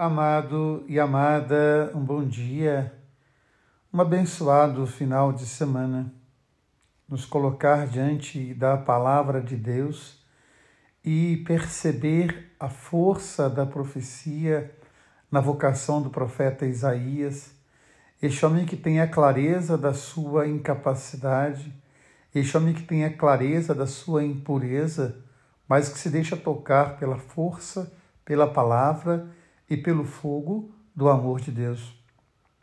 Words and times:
Amado 0.00 0.84
e 0.86 1.00
amada, 1.00 1.90
um 1.92 1.98
bom 1.98 2.24
dia, 2.24 2.94
um 3.92 4.00
abençoado 4.00 4.86
final 4.86 5.32
de 5.32 5.44
semana. 5.44 6.14
Nos 7.08 7.26
colocar 7.26 7.84
diante 7.84 8.54
da 8.54 8.76
palavra 8.76 9.40
de 9.40 9.56
Deus 9.56 10.24
e 11.04 11.38
perceber 11.38 12.54
a 12.60 12.68
força 12.68 13.50
da 13.50 13.66
profecia 13.66 14.72
na 15.32 15.40
vocação 15.40 16.00
do 16.00 16.10
profeta 16.10 16.64
Isaías. 16.64 17.50
Este 18.22 18.46
homem 18.46 18.64
que 18.64 18.76
tem 18.76 19.00
a 19.00 19.08
clareza 19.08 19.76
da 19.76 19.92
sua 19.92 20.46
incapacidade, 20.46 21.74
este 22.32 22.56
homem 22.56 22.72
que 22.72 22.84
tem 22.84 23.04
a 23.04 23.16
clareza 23.16 23.74
da 23.74 23.88
sua 23.88 24.22
impureza, 24.22 25.16
mas 25.68 25.88
que 25.88 25.98
se 25.98 26.08
deixa 26.08 26.36
tocar 26.36 27.00
pela 27.00 27.18
força, 27.18 27.92
pela 28.24 28.46
palavra 28.46 29.36
e 29.68 29.76
pelo 29.76 30.04
fogo 30.04 30.70
do 30.94 31.08
amor 31.08 31.40
de 31.40 31.50
Deus. 31.50 31.94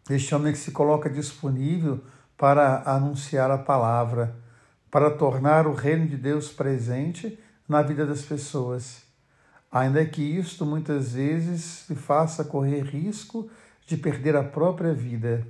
Este 0.09 0.35
homem 0.35 0.53
que 0.53 0.59
se 0.59 0.71
coloca 0.71 1.09
disponível 1.09 2.03
para 2.37 2.83
anunciar 2.85 3.49
a 3.49 3.57
palavra, 3.57 4.35
para 4.91 5.09
tornar 5.09 5.67
o 5.67 5.73
reino 5.73 6.07
de 6.07 6.17
Deus 6.17 6.51
presente 6.51 7.39
na 7.67 7.81
vida 7.81 8.05
das 8.05 8.21
pessoas. 8.21 9.03
Ainda 9.71 10.05
que 10.05 10.21
isto 10.21 10.65
muitas 10.65 11.13
vezes 11.13 11.61
se 11.87 11.95
faça 11.95 12.43
correr 12.43 12.81
risco 12.81 13.49
de 13.85 13.97
perder 13.97 14.35
a 14.35 14.43
própria 14.43 14.93
vida, 14.93 15.45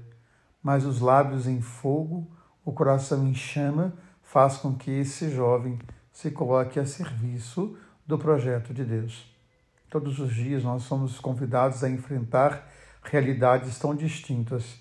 mas 0.62 0.86
os 0.86 1.00
lábios 1.00 1.48
em 1.48 1.62
fogo, 1.62 2.28
o 2.64 2.72
coração 2.72 3.28
em 3.28 3.34
chama, 3.34 3.94
faz 4.24 4.58
com 4.58 4.76
que 4.76 4.90
esse 4.90 5.30
jovem 5.30 5.78
se 6.12 6.32
coloque 6.32 6.80
a 6.80 6.86
serviço 6.86 7.78
do 8.06 8.18
projeto 8.18 8.74
de 8.74 8.84
Deus. 8.84 9.35
Todos 9.90 10.20
os 10.20 10.34
dias 10.34 10.64
nós 10.64 10.84
somos 10.84 11.20
convidados 11.20 11.84
a 11.84 11.90
enfrentar 11.90 12.68
realidades 13.04 13.78
tão 13.78 13.96
distintas. 13.96 14.78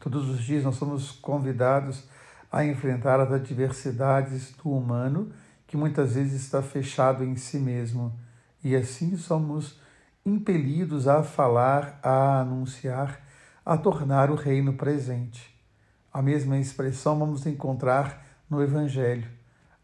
Todos 0.00 0.28
os 0.28 0.40
dias 0.42 0.64
nós 0.64 0.76
somos 0.76 1.10
convidados 1.10 2.04
a 2.50 2.64
enfrentar 2.64 3.20
as 3.20 3.32
adversidades 3.32 4.52
do 4.52 4.70
humano 4.70 5.32
que 5.66 5.76
muitas 5.76 6.14
vezes 6.14 6.40
está 6.42 6.62
fechado 6.62 7.24
em 7.24 7.36
si 7.36 7.58
mesmo. 7.58 8.18
E 8.64 8.74
assim 8.74 9.16
somos 9.16 9.78
impelidos 10.24 11.06
a 11.06 11.22
falar, 11.22 11.98
a 12.02 12.40
anunciar, 12.40 13.20
a 13.64 13.76
tornar 13.76 14.30
o 14.30 14.34
reino 14.34 14.72
presente. 14.74 15.54
A 16.12 16.22
mesma 16.22 16.58
expressão 16.58 17.18
vamos 17.18 17.46
encontrar 17.46 18.24
no 18.48 18.62
Evangelho 18.62 19.38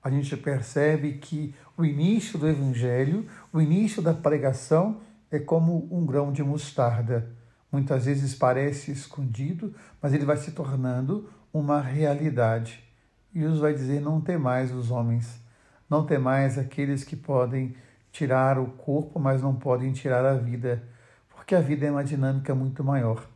a 0.04 0.10
gente 0.10 0.36
percebe 0.36 1.14
que 1.14 1.54
o 1.78 1.84
início 1.84 2.38
do 2.38 2.46
evangelho, 2.46 3.26
o 3.50 3.58
início 3.58 4.02
da 4.02 4.12
pregação 4.12 5.00
é 5.30 5.38
como 5.38 5.88
um 5.90 6.04
grão 6.04 6.30
de 6.30 6.42
mostarda. 6.42 7.32
Muitas 7.72 8.04
vezes 8.04 8.34
parece 8.34 8.92
escondido, 8.92 9.74
mas 10.02 10.12
ele 10.12 10.26
vai 10.26 10.36
se 10.36 10.52
tornando 10.52 11.28
uma 11.50 11.80
realidade. 11.80 12.84
E 13.34 13.40
Jesus 13.40 13.58
vai 13.60 13.72
dizer: 13.72 14.02
não 14.02 14.20
tem 14.20 14.36
mais 14.36 14.70
os 14.70 14.90
homens, 14.90 15.40
não 15.88 16.04
tem 16.04 16.18
mais 16.18 16.58
aqueles 16.58 17.02
que 17.02 17.16
podem 17.16 17.74
tirar 18.12 18.58
o 18.58 18.66
corpo, 18.66 19.18
mas 19.18 19.40
não 19.40 19.56
podem 19.56 19.90
tirar 19.92 20.24
a 20.26 20.34
vida, 20.34 20.82
porque 21.30 21.54
a 21.54 21.60
vida 21.60 21.86
é 21.86 21.90
uma 21.90 22.04
dinâmica 22.04 22.54
muito 22.54 22.84
maior. 22.84 23.26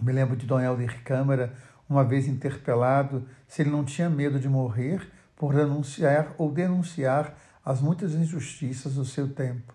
Me 0.00 0.12
lembro 0.12 0.36
de 0.36 0.46
Dom 0.46 0.60
Helder 0.60 1.02
Câmara, 1.02 1.52
uma 1.88 2.04
vez 2.04 2.28
interpelado 2.28 3.26
se 3.48 3.62
ele 3.62 3.70
não 3.70 3.84
tinha 3.84 4.08
medo 4.08 4.38
de 4.38 4.48
morrer, 4.48 5.06
por 5.36 5.54
denunciar 5.54 6.34
ou 6.38 6.50
denunciar 6.50 7.36
as 7.64 7.80
muitas 7.80 8.14
injustiças 8.14 8.94
do 8.94 9.04
seu 9.04 9.28
tempo. 9.28 9.74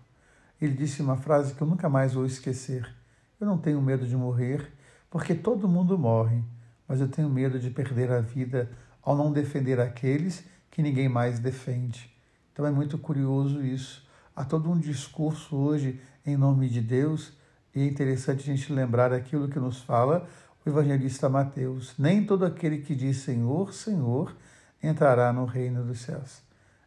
Ele 0.60 0.74
disse 0.74 1.02
uma 1.02 1.16
frase 1.16 1.54
que 1.54 1.62
eu 1.62 1.66
nunca 1.66 1.88
mais 1.88 2.14
vou 2.14 2.26
esquecer: 2.26 2.92
Eu 3.40 3.46
não 3.46 3.58
tenho 3.58 3.80
medo 3.80 4.06
de 4.06 4.16
morrer, 4.16 4.72
porque 5.08 5.34
todo 5.34 5.68
mundo 5.68 5.98
morre, 5.98 6.42
mas 6.86 7.00
eu 7.00 7.08
tenho 7.08 7.28
medo 7.28 7.58
de 7.58 7.70
perder 7.70 8.10
a 8.10 8.20
vida 8.20 8.70
ao 9.02 9.16
não 9.16 9.32
defender 9.32 9.80
aqueles 9.80 10.44
que 10.70 10.82
ninguém 10.82 11.08
mais 11.08 11.38
defende. 11.38 12.10
Então 12.52 12.66
é 12.66 12.70
muito 12.70 12.98
curioso 12.98 13.62
isso. 13.62 14.06
Há 14.34 14.44
todo 14.44 14.70
um 14.70 14.78
discurso 14.78 15.56
hoje 15.56 16.00
em 16.24 16.36
nome 16.36 16.68
de 16.68 16.80
Deus, 16.80 17.32
e 17.74 17.80
é 17.80 17.86
interessante 17.86 18.40
a 18.40 18.54
gente 18.54 18.72
lembrar 18.72 19.12
aquilo 19.12 19.48
que 19.48 19.58
nos 19.58 19.80
fala 19.80 20.28
o 20.64 20.68
evangelista 20.68 21.28
Mateus. 21.28 21.94
Nem 21.98 22.24
todo 22.24 22.44
aquele 22.44 22.78
que 22.78 22.94
diz 22.94 23.18
Senhor, 23.18 23.72
Senhor 23.74 24.34
entrará 24.82 25.32
no 25.32 25.44
reino 25.44 25.84
dos 25.84 26.00
céus. 26.00 26.42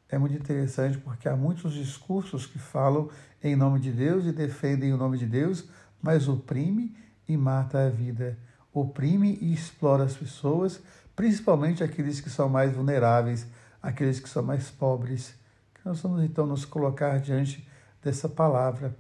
É 0.10 0.18
muito 0.18 0.36
interessante 0.36 0.98
porque 0.98 1.28
há 1.28 1.36
muitos 1.36 1.74
discursos 1.74 2.46
que 2.46 2.60
falam 2.60 3.10
em 3.44 3.56
nome 3.56 3.80
de 3.80 3.92
Deus 3.92 4.26
e 4.26 4.32
defendem 4.32 4.94
o 4.94 4.98
nome 4.98 5.18
de 5.18 5.26
Deus, 5.26 5.68
mas 6.02 6.28
oprime 6.28 6.96
e 7.28 7.36
mata 7.36 7.86
a 7.86 7.90
vida, 7.90 8.38
oprime 8.74 9.38
e 9.42 9.54
explora 9.54 10.04
as 10.04 10.16
pessoas, 10.16 10.82
principalmente 11.16 11.84
aqueles 11.84 12.20
que 12.20 12.30
são 12.30 12.48
mais 12.48 12.76
vulneráveis, 12.76 13.48
aqueles 13.82 14.20
que 14.20 14.30
são 14.30 14.44
mais 14.44 14.70
pobres. 14.70 15.34
Nós 15.84 16.02
vamos 16.02 16.24
então 16.24 16.46
nos 16.46 16.66
colocar 16.66 17.20
diante 17.20 17.68
dessa 18.04 18.30
palavra 18.30 18.96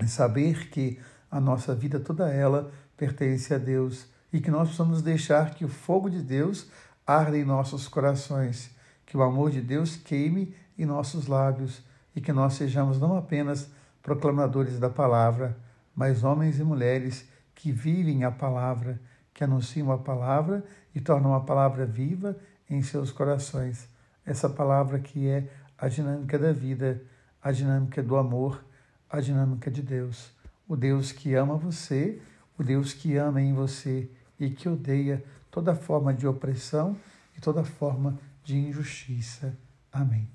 e 0.00 0.06
saber 0.06 0.68
que 0.68 0.98
a 1.30 1.40
nossa 1.40 1.74
vida 1.74 1.98
toda 1.98 2.30
ela 2.30 2.70
pertence 2.96 3.54
a 3.54 3.58
Deus 3.58 4.06
e 4.32 4.40
que 4.40 4.50
nós 4.50 4.68
precisamos 4.68 5.02
deixar 5.02 5.54
que 5.54 5.64
o 5.64 5.68
fogo 5.68 6.08
de 6.08 6.22
Deus 6.22 6.68
arde 7.16 7.36
em 7.36 7.44
nossos 7.44 7.88
corações, 7.88 8.70
que 9.04 9.16
o 9.16 9.22
amor 9.22 9.50
de 9.50 9.60
Deus 9.60 9.96
queime 9.96 10.54
em 10.78 10.86
nossos 10.86 11.26
lábios 11.26 11.82
e 12.14 12.20
que 12.20 12.32
nós 12.32 12.54
sejamos 12.54 12.98
não 12.98 13.16
apenas 13.16 13.70
proclamadores 14.02 14.78
da 14.78 14.88
palavra, 14.88 15.56
mas 15.94 16.24
homens 16.24 16.58
e 16.58 16.64
mulheres 16.64 17.28
que 17.54 17.70
vivem 17.70 18.24
a 18.24 18.30
palavra, 18.30 19.00
que 19.34 19.44
anunciam 19.44 19.92
a 19.92 19.98
palavra 19.98 20.64
e 20.94 21.00
tornam 21.00 21.34
a 21.34 21.40
palavra 21.40 21.84
viva 21.84 22.36
em 22.68 22.82
seus 22.82 23.12
corações. 23.12 23.88
Essa 24.24 24.48
palavra 24.48 24.98
que 24.98 25.28
é 25.28 25.48
a 25.76 25.88
dinâmica 25.88 26.38
da 26.38 26.52
vida, 26.52 27.02
a 27.42 27.52
dinâmica 27.52 28.02
do 28.02 28.16
amor, 28.16 28.64
a 29.10 29.20
dinâmica 29.20 29.70
de 29.70 29.82
Deus. 29.82 30.30
O 30.66 30.76
Deus 30.76 31.12
que 31.12 31.34
ama 31.34 31.56
você, 31.56 32.20
o 32.58 32.62
Deus 32.62 32.94
que 32.94 33.16
ama 33.16 33.40
em 33.40 33.52
você 33.52 34.10
e 34.38 34.50
que 34.50 34.68
odeia 34.68 35.24
toda 35.50 35.74
forma 35.74 36.12
de 36.12 36.26
opressão 36.26 36.96
e 37.36 37.40
toda 37.40 37.64
forma 37.64 38.18
de 38.44 38.56
injustiça. 38.56 39.56
Amém. 39.92 40.28